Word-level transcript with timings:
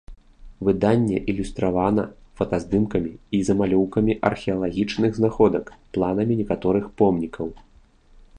Выданне 0.67 1.17
ілюстравана 1.33 2.05
фотаздымкамі 2.41 3.11
і 3.39 3.43
замалёўкамі 3.51 4.17
археалагічных 4.31 5.11
знаходак, 5.19 5.65
планамі 5.99 6.33
некаторых 6.43 6.85
помнікаў. 7.03 7.47